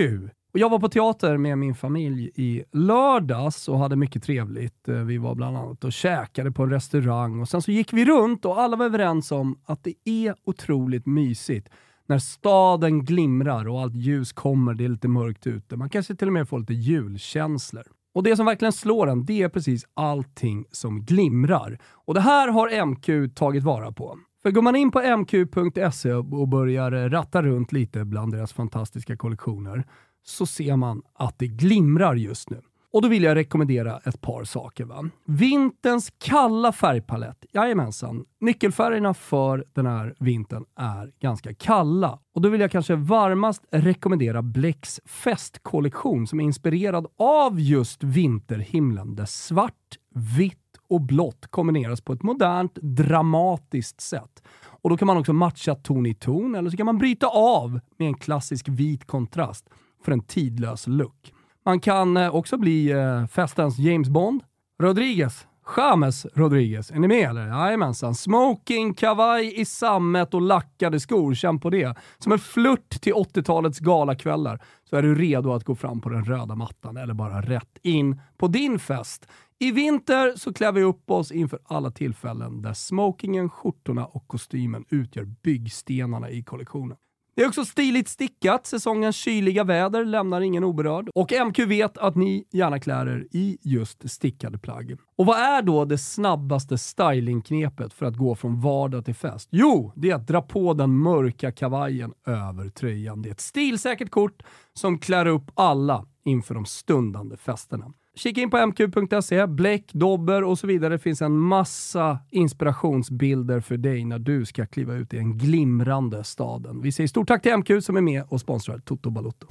[0.54, 4.88] Och jag var på teater med min familj i lördags och hade mycket trevligt.
[4.88, 8.06] Eh, vi var bland annat och käkade på en restaurang och sen så gick vi
[8.06, 11.70] runt och alla var överens om att det är otroligt mysigt
[12.08, 15.78] när staden glimrar och allt ljus kommer, det är lite mörkt ute.
[15.78, 17.84] Man kanske till och med får lite julkänslor.
[18.14, 21.80] Och det som verkligen slår en, det är precis allting som glimrar.
[21.88, 24.18] Och det här har MQ tagit vara på.
[24.44, 29.84] För går man in på mq.se och börjar ratta runt lite bland deras fantastiska kollektioner
[30.24, 32.62] så ser man att det glimrar just nu.
[32.92, 34.86] Och då vill jag rekommendera ett par saker.
[34.86, 35.10] Va?
[35.26, 37.46] Vinterns kalla färgpalett.
[37.54, 38.26] Jajamensan.
[38.40, 42.20] Nyckelfärgerna för den här vintern är ganska kalla.
[42.36, 49.16] Och då vill jag kanske varmast rekommendera Blecks festkollektion som är inspirerad av just vinterhimlen
[49.16, 49.98] där svart,
[50.38, 50.58] vitt
[50.90, 54.44] och blått kombineras på ett modernt, dramatiskt sätt.
[54.82, 57.80] Och då kan man också matcha ton i ton, eller så kan man bryta av
[57.98, 59.70] med en klassisk vit kontrast
[60.06, 61.34] för en tidlös look.
[61.66, 64.44] Man kan eh, också bli eh, festens James Bond.
[64.82, 65.48] Rodriguez.
[65.78, 66.92] James Rodriguez.
[66.92, 67.48] Är ni med eller?
[67.48, 68.16] Jajamensan.
[68.16, 71.34] Smoking, kavaj i sammet och lackade skor.
[71.34, 71.98] Känn på det.
[72.18, 76.26] Som en flört till 80-talets galakvällar så är du redo att gå fram på den
[76.26, 79.28] röda mattan eller bara rätt in på din fest.
[79.62, 84.86] I vinter så klär vi upp oss inför alla tillfällen där smokingen, skjortorna och kostymen
[84.90, 86.98] utgör byggstenarna i kollektionen.
[87.36, 88.66] Det är också stiligt stickat.
[88.66, 91.10] Säsongens kyliga väder lämnar ingen oberörd.
[91.16, 94.98] Och MQ vet att ni gärna klär er i just stickade plagg.
[95.18, 99.50] Och vad är då det snabbaste stylingknepet för att gå från vardag till fest?
[99.52, 103.22] Jo, det är att dra på den mörka kavajen över tröjan.
[103.22, 104.44] Det är ett stilsäkert kort
[104.74, 107.94] som klär upp alla inför de stundande festerna.
[108.20, 110.94] Kika in på mq.se, bläck, dobber och så vidare.
[110.94, 116.24] Det finns en massa inspirationsbilder för dig när du ska kliva ut i den glimrande
[116.24, 116.82] staden.
[116.82, 119.48] Vi säger stort tack till MQ som är med och sponsrar Toto Balotto.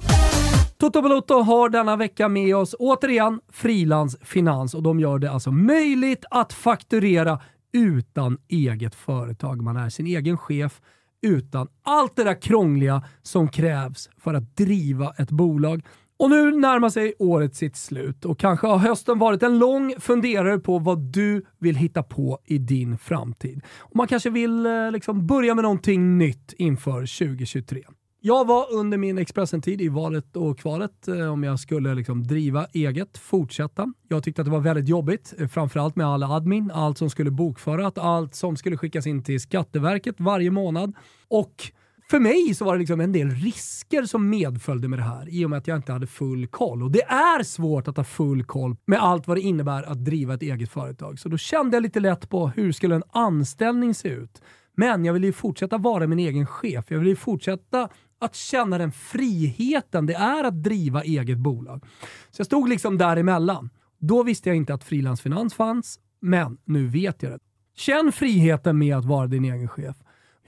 [0.77, 6.25] Toto Balotto har denna vecka med oss återigen frilansfinans och de gör det alltså möjligt
[6.31, 7.39] att fakturera
[7.73, 9.61] utan eget företag.
[9.61, 10.81] Man är sin egen chef
[11.21, 15.81] utan allt det där krångliga som krävs för att driva ett bolag.
[16.19, 20.59] Och nu närmar sig året sitt slut och kanske har hösten varit en lång funderare
[20.59, 23.61] på vad du vill hitta på i din framtid.
[23.77, 27.83] Och man kanske vill eh, liksom börja med någonting nytt inför 2023.
[28.21, 32.65] Jag var under min Expressen-tid i valet och kvalet eh, om jag skulle liksom driva
[32.73, 33.93] eget, fortsätta.
[34.07, 37.31] Jag tyckte att det var väldigt jobbigt, eh, framförallt med all admin, allt som skulle
[37.31, 40.93] bokföras, allt som skulle skickas in till Skatteverket varje månad.
[41.27, 41.71] Och
[42.09, 45.45] för mig så var det liksom en del risker som medföljde med det här i
[45.45, 46.83] och med att jag inte hade full koll.
[46.83, 50.33] Och det är svårt att ha full koll med allt vad det innebär att driva
[50.33, 51.19] ett eget företag.
[51.19, 54.41] Så då kände jag lite lätt på hur skulle en anställning se ut?
[54.75, 56.85] Men jag ville ju fortsätta vara min egen chef.
[56.87, 61.83] Jag ville ju fortsätta att känna den friheten det är att driva eget bolag.
[62.29, 63.69] Så jag stod liksom däremellan.
[63.99, 67.39] Då visste jag inte att frilansfinans fanns, men nu vet jag det.
[67.75, 69.95] Känn friheten med att vara din egen chef.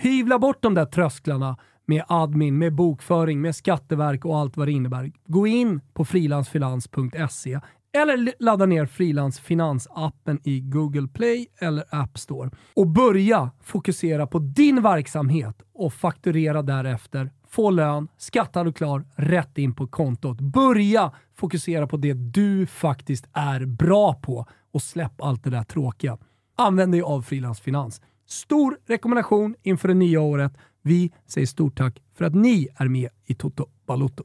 [0.01, 4.71] Hyvla bort de där trösklarna med admin, med bokföring, med skatteverk och allt vad det
[4.71, 5.11] innebär.
[5.25, 7.59] Gå in på frilansfinans.se
[7.93, 12.49] eller ladda ner frilansfinansappen appen i Google Play eller App Store.
[12.75, 17.31] Och börja fokusera på din verksamhet och fakturera därefter.
[17.49, 20.41] Få lön, skattad och klar, rätt in på kontot.
[20.41, 26.17] Börja fokusera på det du faktiskt är bra på och släpp allt det där tråkiga.
[26.57, 28.01] Använd dig av Frilansfinans.
[28.27, 30.53] Stor rekommendation inför det nya året.
[30.81, 34.23] Vi säger stort tack för att ni är med i Toto Balotto.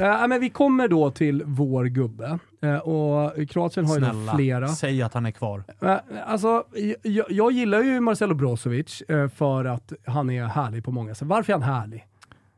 [0.00, 2.38] Eh, men vi kommer då till vår gubbe.
[2.62, 4.68] Eh, och Kroatien har ju då Snälla, flera.
[4.68, 5.64] säg att han är kvar.
[5.82, 6.64] Eh, Alltså,
[7.02, 11.28] jag, jag gillar ju Marcelo Brozovic eh, för att han är härlig på många sätt.
[11.28, 12.04] Varför är han härlig?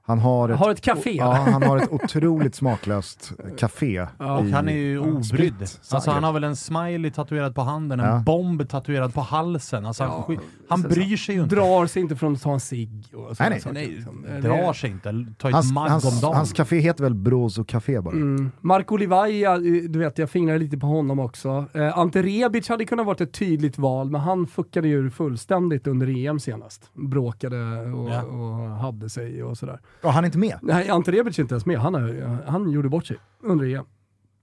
[0.06, 1.16] Han har ett, Har ett café.
[1.16, 4.06] ja, han har ett otroligt smaklöst café.
[4.18, 4.38] Ja.
[4.38, 5.54] Och han är ju obrydd.
[5.90, 8.22] Alltså han har väl en smiley tatuerad på handen, en Ja.
[8.26, 9.86] bomb tatuerad på halsen.
[9.86, 10.34] Alltså han, Ja,
[10.68, 11.54] han så- bryr sig ju inte.
[11.54, 12.90] Drar sig inte från att ta en cigg
[13.38, 13.60] nej.
[13.60, 13.72] saker.
[13.74, 14.26] Nej, liksom.
[14.42, 15.26] Drar sig inte.
[15.38, 16.36] Ta ett Hans, magg om hans, dagen.
[16.36, 18.14] hans café heter väl Brozo Café bara?
[18.14, 18.50] Mm.
[18.60, 21.64] Marco Livaja, eh, du vet jag fingrar lite på honom också.
[21.72, 26.26] Eh, Ante Rebic hade kunnat varit ett tydligt val, men han fuckade ju fullständigt under
[26.26, 26.90] EM senast.
[26.94, 27.56] Bråkade
[27.92, 28.22] och, Ja.
[28.22, 29.80] och hade sig och sådär.
[30.00, 30.58] Ja, han är inte med.
[30.62, 31.78] Nej, Ante Rebic är inte ens med.
[31.78, 33.84] Han, har, han gjorde bort sig under EM.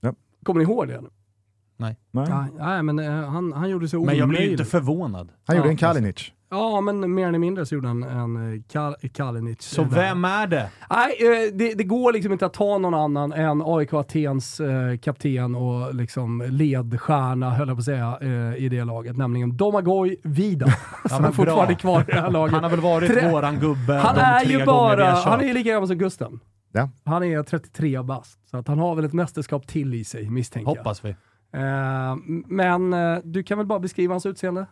[0.00, 0.14] Ja.
[0.42, 1.02] Kommer ni ihåg det?
[1.76, 1.96] Nej.
[2.10, 2.26] Nej,
[2.58, 4.52] nej men eh, han, han gjorde sig Men jag blir ju omöjlig.
[4.60, 5.28] inte förvånad.
[5.46, 6.32] Han gjorde Ja, en Kalinic.
[6.50, 9.62] Ja, men mer eller mindre så gjorde han en eh, Kal Kalinic.
[9.62, 9.96] Så eh, där.
[9.96, 10.70] vem är det?
[10.90, 14.96] Nej, eh, det, det går liksom inte att ta någon annan än AIK Atens eh,
[14.98, 19.16] kapten och liksom ledstjärna, höll jag på att säga, eh, i det laget.
[19.16, 20.66] Nämligen Domagoj Vida.
[21.08, 21.76] som men är fortfarande bra.
[21.76, 22.54] kvar i det här laget.
[22.54, 25.04] Han har väl varit Tre- våran gubbe Han de är tre ju gånger vi bara,
[25.10, 25.24] har kört.
[25.24, 26.40] han är ju lika gammal som Gusten.
[26.72, 26.88] Ja.
[27.04, 30.68] Han är 33 bast, så att han har väl ett mästerskap till i sig misstänker
[30.76, 31.16] Hoppas vi.
[31.54, 34.66] Eh, men eh, du kan väl bara beskriva hans utseende?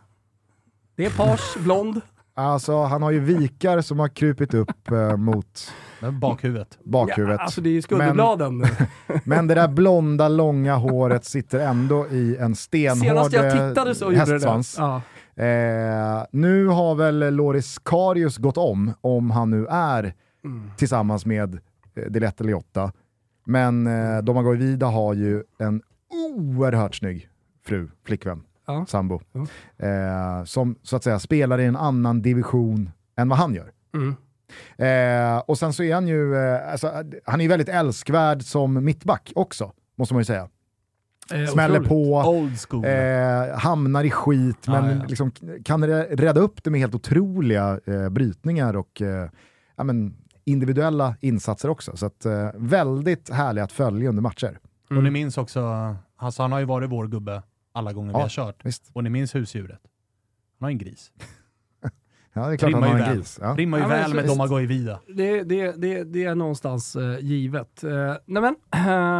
[0.95, 2.01] Det är page, blond.
[2.35, 6.79] Alltså, han har ju vikar som har krupit upp eh, mot Men Bakhuvudet.
[6.83, 7.37] bakhuvudet.
[7.39, 8.65] Ja, alltså det är ju skulderbladen.
[9.23, 13.95] Men det där blonda, långa håret sitter ändå i en stenhård Senast jag eh, tittade
[13.95, 14.75] så gjorde det hästsvans.
[14.77, 15.01] Ja.
[15.43, 20.13] Eh, nu har väl Loris Karius gått om, om han nu är
[20.45, 20.71] Mm.
[20.77, 21.59] tillsammans med
[21.95, 22.91] eh, Dilette Liotta.
[23.45, 25.81] Men eh, Domagoj Vida har ju en
[26.13, 27.29] oerhört snygg
[27.65, 28.85] fru, flickvän, Ja.
[28.87, 29.19] sambo.
[29.31, 29.41] Ja.
[29.87, 33.71] Eh, som så att säga spelar i en annan division än vad han gör.
[33.95, 34.15] Mm.
[34.77, 36.91] Eh, och sen så är han ju, eh, alltså,
[37.25, 40.49] han är ju väldigt älskvärd som mittback också, måste man ju säga.
[41.33, 42.69] Eh, Smäller otroligt.
[42.69, 45.05] på, eh, hamnar i skit, men Ja.
[45.07, 45.31] Liksom,
[45.65, 49.29] kan rädda upp det med helt otroliga eh, brytningar och eh,
[49.75, 51.97] ja, men, individuella insatser också.
[51.97, 54.59] Så att, eh, väldigt härlig att följa under matcher.
[54.89, 58.17] Och ni minns också, alltså han har ju varit vår gubbe alla gånger Ja.
[58.17, 58.65] vi har kört.
[58.65, 58.89] Visst.
[58.93, 59.81] Och ni minns husdjuret.
[60.59, 61.11] Han har en gris.
[62.35, 63.39] Ja, det är klart han Rimmar har ju en gris.
[63.41, 63.55] Ja.
[63.57, 64.35] Rimmar ju Ja, väl så- med visst.
[64.35, 64.99] Domagoj Vida.
[65.07, 67.83] Det, det, det, det är någonstans eh, givet.
[67.83, 68.55] Eh, nej men,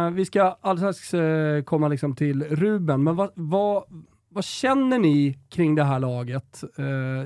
[0.06, 3.84] eh, vi ska alldeles eh, komma liksom till Ruben, men vad, vad,
[4.28, 6.64] vad känner ni kring det här laget?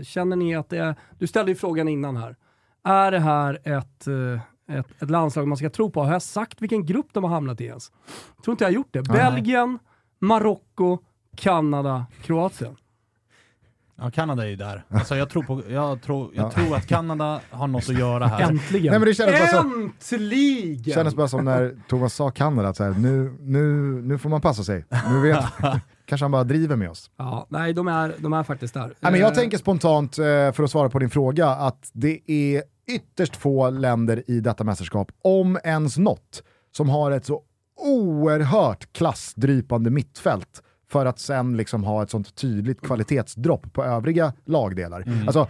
[0.03, 2.37] Känner ni att det är, du ställde ju frågan innan här,
[2.85, 4.07] är det här ett,
[4.69, 6.03] ett, ett landslag man ska tro på?
[6.05, 7.93] Har jag sagt vilken grupp de har hamnat i ens?
[8.37, 9.03] Jag tror inte jag har gjort det.
[9.09, 9.17] Nej.
[9.19, 9.79] Belgien,
[10.19, 10.99] Marocko,
[11.37, 12.77] Kanada, Kroatien.
[14.01, 14.85] Ja, Kanada är ju där.
[14.89, 16.51] Alltså jag tror, på, jag tror, jag Ja.
[16.51, 18.41] tror att Kanada har något att göra här.
[18.51, 18.91] Äntligen!
[18.91, 20.95] Nej, men det kändes bara så- Äntligen!
[20.95, 24.41] Kändes bara som när Thomas sa Kanada, att så här, nu, nu, nu får man
[24.41, 24.85] passa sig.
[25.11, 25.45] Nu vet,
[26.07, 27.11] kanske han bara driver med oss.
[27.17, 28.95] Ja, nej, de är, de är faktiskt där.
[29.01, 32.21] Nej, men jag Eh, tänker spontant, eh, för att svara på din fråga, att det
[32.31, 37.43] är ytterst få länder i detta mästerskap, om ens något, som har ett så
[37.77, 45.05] oerhört klassdrypande mittfält för att sen liksom ha ett sånt tydligt kvalitetsdropp på övriga lagdelar.
[45.27, 45.49] Alltså,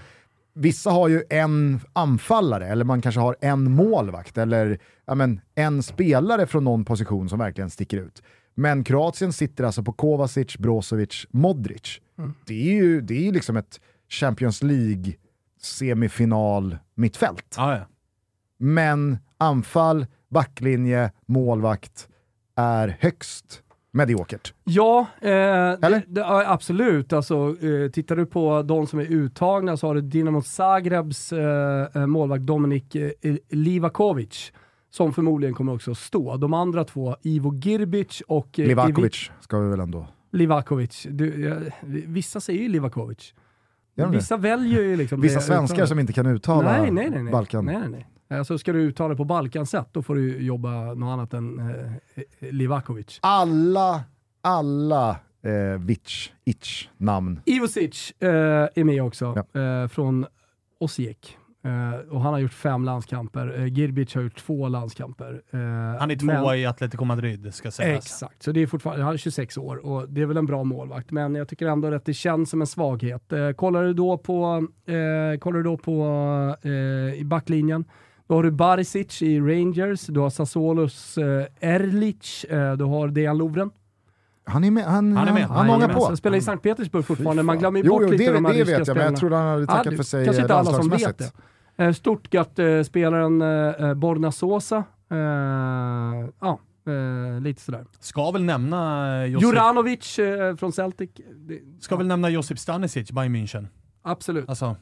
[0.55, 5.83] vissa har ju en anfallare, eller man kanske har en målvakt, eller ja, men, en
[5.83, 8.23] spelare från någon position som verkligen sticker ut.
[8.55, 12.01] Men Kroatien sitter alltså på Kovacic, Brozovic, Modric.
[12.47, 15.13] Det är ju, det är liksom ett Champions League
[15.61, 17.55] semifinal mittfält.
[17.57, 17.85] Ja, ja.
[18.59, 22.09] Men anfall, backlinje, målvakt
[22.57, 24.55] är högst mediokert.
[24.65, 26.03] Ja, eh, Eller?
[26.07, 27.13] det, absolut.
[27.13, 31.87] Alltså, eh, tittar du på de som är uttagna så har du Dinamo Zagrebs eh,
[31.95, 33.11] eh, målvakt Dominik eh,
[33.49, 34.53] Livakovic,
[34.91, 36.37] som förmodligen kommer också stå.
[36.37, 40.07] De andra två, Ivo Girbic och eh, Ivi- Livakovic ska vi väl ändå...
[40.33, 41.07] Livakovic.
[41.11, 41.61] Du,
[42.07, 43.35] vissa säger ju Livakovic.
[43.99, 44.19] Gör de det?
[44.19, 45.89] Vissa väljer ju liksom Vissa svenskar uttalet.
[45.89, 47.33] som inte kan uttala nej, nej, nej, nej.
[47.33, 47.65] Balkan.
[47.65, 48.39] Nej, nej, nej.
[48.39, 51.93] Alltså, ska du uttala det på Balkansätt, då får du jobba något annat än eh,
[52.53, 53.19] Livakovic.
[53.23, 54.05] Alla,
[54.41, 55.11] alla
[55.43, 57.41] eh, Vic, Itch namn.
[57.45, 58.29] Ivosic eh,
[58.75, 60.27] är med också, eh, från
[60.81, 61.37] Osijek.
[61.69, 63.59] Eh, och han har gjort fem landskamper.
[63.61, 65.43] Uh, Girbic har gjort två landskamper.
[65.51, 65.59] Eh,
[66.01, 68.05] Han är tvåa men- i Atletico Madrid, ska sägas.
[68.05, 70.65] Exakt, så det är fortfarande, han är 26 år och det är väl en bra
[70.65, 71.11] målvakt.
[71.11, 73.33] Men jag tycker ändå att det känns som en svaghet.
[73.33, 74.67] Eh, kollar du då på,
[75.41, 76.07] kollar du då på
[77.17, 77.85] i backlinjen,
[78.27, 81.19] då har du Barisic i Rangers, du har Sassuolos
[81.61, 82.45] Erlic,
[82.79, 83.71] du har Dejan Lovren.
[84.45, 85.43] Han är med, han, Han är med.
[85.43, 86.17] han, han ångar Jajamensan, på.
[86.17, 88.53] spelar i Sankt Petersburg fortfarande, man glömmer ju Jo, bort jo, lite det, de här
[88.55, 89.17] det ryska vet jag, men jag spelarna.
[89.17, 91.33] trodde han hade tackat det- för sig kanske inte alla som vet det.
[91.79, 95.17] Eh, Stuttgart-spelaren eh, Borna Sosa, eh,
[96.41, 97.85] ja, eh, lite sådär.
[97.99, 101.11] Ska väl nämna eh, Josip, Juranovic eh, från Celtic.
[101.37, 103.67] Det, ska väl nämna Josip Stanisic, Bayern München.
[104.03, 104.49] Absolut.
[104.49, 104.77] Alltså,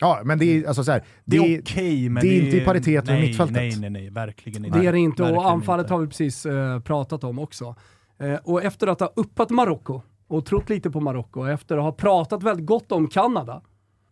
[0.00, 2.56] Ja, men det är alltså så här, det är det, okej, men det är inte
[2.56, 3.56] i paritet med nej, mittfältet.
[3.56, 4.78] Nej, nej, nej, verkligen inte.
[4.78, 5.94] Det är det inte Verkligen och anfallet inte.
[5.94, 7.74] har vi precis eh, pratat om också.
[8.18, 11.82] Eh, och efter att ha uppat Marocko och trott lite på Marocko och efter att
[11.82, 13.62] ha pratat väldigt gott om Kanada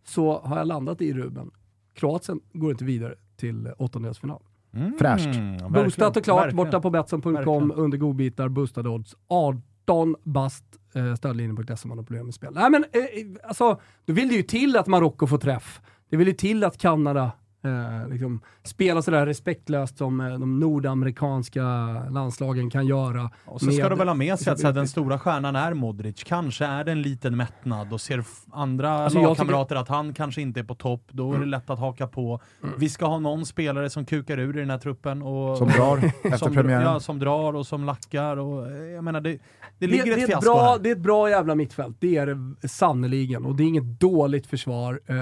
[0.04, 1.50] så har jag landat i Ruben.
[1.96, 4.42] Kroatien går inte vidare till åttondelsfinal.
[4.74, 5.26] Mm, Fräscht.
[5.26, 6.56] verkligen, Boostat och klart verkligen.
[6.56, 9.16] borta på Betsson.com under godbitar, boostade odds.
[9.28, 12.52] 18 bast, eh, stödlinjen.se om man har problem med spel.
[12.54, 13.00] Nej men eh,
[13.48, 15.80] alltså, då vill det ju till att Marocko får träff.
[16.10, 17.32] Det vill ju till att Kanada
[17.66, 21.62] eh, liksom spelar sådär respektlöst som eh, de nordamerikanska
[22.10, 23.30] landslagen kan göra.
[23.44, 25.56] Och så ska med- du väl ha med sig att här, den Alltså, stora stjärnan
[25.56, 26.24] är Modric.
[26.24, 30.60] Kanske är det en liten mättnad och ser andra Alltså, lagkamrater att han kanske inte
[30.60, 31.02] är på topp.
[31.10, 32.40] Då är det lätt att haka på.
[32.78, 35.22] Vi ska ha någon spelare som kukar ur i den här truppen.
[35.22, 36.82] Och, som drar efter som, premiären.
[36.82, 38.36] Ja, som drar och som lackar.
[38.36, 39.38] Och, eh, jag menar, det, det
[39.78, 40.78] Det, ligger det, ett är ett fiasko bra, här.
[40.78, 42.26] det är ett bra jävla mittfält, det är
[42.60, 43.46] det sannerligen.
[43.46, 45.00] Och det är inget dåligt försvar.
[45.06, 45.16] Eh,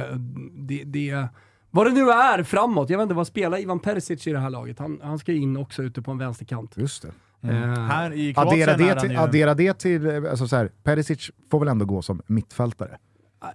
[0.53, 1.27] Det, det,
[1.75, 4.51] vad det nu är framåt, jag vet inte vad spelar Ivan Perisic i det här
[4.51, 4.79] laget?
[4.79, 6.73] Han, han ska in också ute på en vänsterkant.
[6.77, 7.13] Just det.
[7.49, 7.73] Mm.
[7.73, 9.17] Eh, Här i Kroatien Addera det, till, ju...
[9.19, 12.97] addera det till, alltså så här, Perisic får väl ändå gå som mittfältare.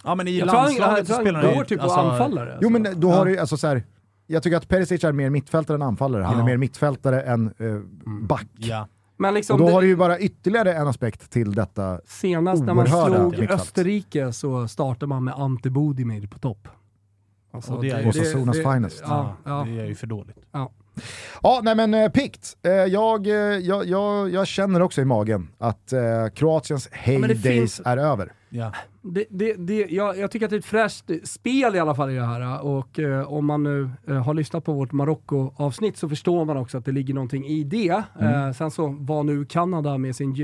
[0.04, 1.64] Ja, men i Jag landslaget tror han spelar han går ju...
[1.64, 2.58] typ alltså, på anfallare.
[2.62, 2.82] Jo alltså.
[2.82, 3.32] men då har Ja.
[3.32, 3.82] du alltså så här,
[4.26, 6.22] jag tycker att Perisic är mer mittfältare än anfallare.
[6.22, 6.40] Han Ja.
[6.42, 7.78] är mer mittfältare än eh,
[8.28, 8.46] back.
[8.56, 8.88] Ja.
[9.16, 12.00] Men liksom, Och då det- har du ju bara ytterligare en aspekt till detta.
[12.06, 13.50] senast när man slog mittfält.
[13.60, 16.68] Österrike så startade man med Ante Bodimir på topp.
[17.52, 19.02] Alltså, Och det är ju- Osasunas finest.
[19.06, 19.66] Ja, ja.
[19.68, 20.36] Det är ju för dåligt.
[21.42, 22.56] Ja, nej men eh, pikt.
[22.62, 26.00] Eh, jag, eh, jag, jag, jag känner också i magen att eh,
[26.34, 28.32] Kroatiens heydays det finns- är över.
[28.48, 28.72] Ja.
[29.02, 32.10] Det, det, det, jag, jag tycker att det är ett fräscht spel i alla fall
[32.10, 36.08] i det här och eh, om man nu eh, har lyssnat på vårt Marocko-avsnitt så
[36.08, 38.02] förstår man också att det ligger någonting i det.
[38.20, 40.34] Eh, sen så vad nu Kanada med sin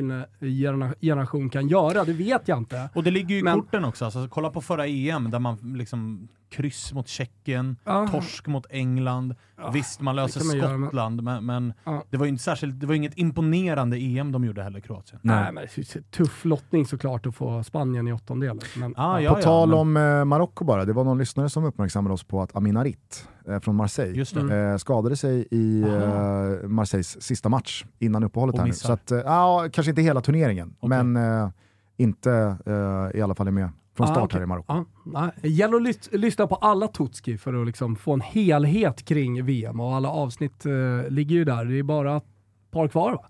[0.40, 2.88] gyllene generation kan göra, det vet jag inte.
[2.94, 4.04] Och det ligger ju i Men- korten också.
[4.04, 8.08] Alltså, kolla på förra EM där man liksom kryss mot Tjeckien, Ja.
[8.08, 9.34] torsk mot England.
[9.72, 12.04] Visst, man löser man göra, men- Skottland, men, men Ja.
[12.10, 15.20] det var ju inte särskilt, det var inget imponerande EM de gjorde heller, Kroatien.
[15.22, 18.12] Nej, men det är tuff lottning såklart att få Spanien i
[18.50, 18.80] åttondelen.
[18.80, 19.30] Men, Ah, ja.
[19.30, 22.24] ja, på tal men- om eh, Marocko bara, det var någon lyssnare som uppmärksammade oss
[22.24, 24.24] på att Amin Harit eh, från Marseille.
[24.36, 24.70] Mm.
[24.72, 28.72] eh, skadade sig i eh, Marseilles sista match innan uppehållet Och här nu.
[28.72, 31.02] Så att, eh, ja, kanske inte hela turneringen, Okej.
[31.04, 31.48] men eh,
[31.96, 34.38] inte eh, i alla fall är med från Ah, start okej.
[34.38, 34.72] här i Marocko.
[34.74, 35.30] Ja, nej.
[35.42, 39.44] Det gäller att lys- lyssna på alla Tutski för att liksom få en helhet kring
[39.44, 40.72] VM och alla avsnitt eh,
[41.10, 41.64] ligger ju där.
[41.64, 42.24] Det är bara ett
[42.70, 43.26] par kvar va?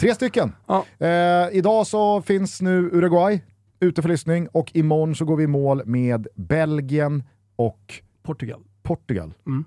[0.00, 0.52] Tre stycken.
[0.66, 0.84] Ja.
[1.06, 3.44] Eh, idag så finns nu Uruguay
[3.80, 7.22] ute för lyssning och imorgon så går vi i mål med Belgien
[7.56, 8.60] och Portugal.
[8.82, 9.34] Portugal.
[9.46, 9.64] Mm.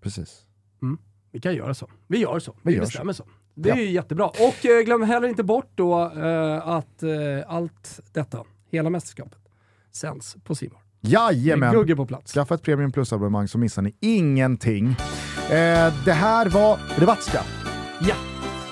[0.00, 0.42] Precis.
[1.32, 1.90] Vi kan göra så.
[2.06, 2.54] Vi gör så.
[2.62, 3.24] Vi Vi, bestämmer så.
[3.54, 4.26] Det är ju jättebra.
[4.26, 7.10] Och eh, glöm heller inte bort då eh, att eh,
[7.46, 9.38] allt detta, hela mästerskapet,
[9.92, 10.78] sänds på Simor.
[11.00, 11.74] Jajamän!
[11.74, 12.32] Gugge på plats.
[12.32, 14.86] Skaffa ett Premium Plus-abonnemang så missar ni ingenting.
[15.50, 17.40] Eh, det här var Rebatska.
[18.00, 18.14] Ja.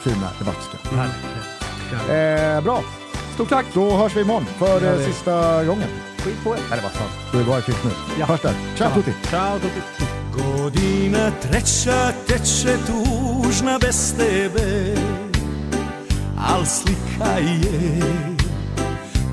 [0.00, 0.78] Fina Rebatska.
[0.96, 2.56] Verkligen.
[2.56, 2.80] Eh, bra,
[3.34, 3.66] Stort tack!
[3.74, 5.88] då hörs vi imorgon för Ja, eh, det- sista gången.
[6.18, 6.58] Skit på er!
[6.70, 7.34] Nej, det var sant.
[7.34, 7.90] Uruguay finns nu.
[8.20, 8.26] Ja.
[8.26, 8.54] Hörs där.
[8.76, 9.12] Ciao tutti!
[9.30, 9.80] Ciao tutti!
[10.36, 14.94] Godina treća teče tužna bez tebe
[16.38, 18.00] Al slika je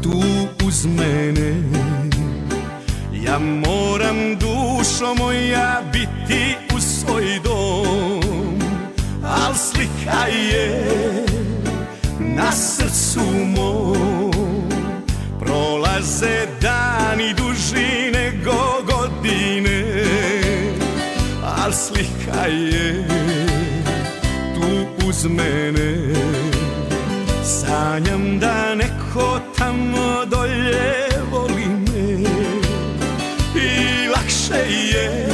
[0.04, 0.22] tu
[0.68, 1.64] uz mene
[3.26, 8.60] Ja moram dušo moja biti u svoj dom
[9.24, 10.86] Al slika je
[12.42, 13.26] na srcu
[13.56, 14.70] mom.
[15.40, 19.84] Prolaze dani duži nego godine
[21.44, 23.08] Al slika je
[24.56, 26.14] tu uz mene.
[27.44, 32.30] Sanjam da neko tamo dolje voli me
[33.56, 35.28] I lakše je,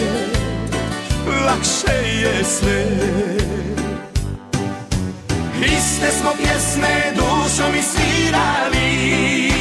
[1.45, 2.85] lakše je sve
[5.63, 9.56] Iste smo pjesme dušom i svirali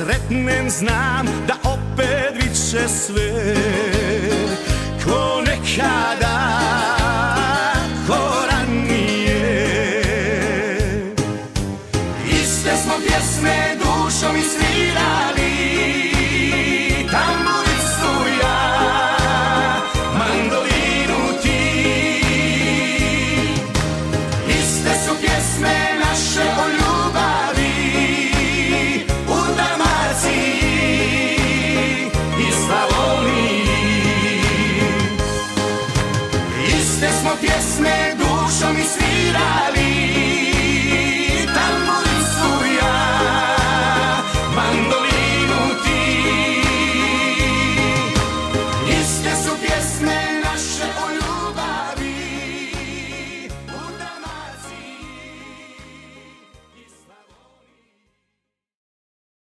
[0.00, 3.54] sretnem znam da opet više sve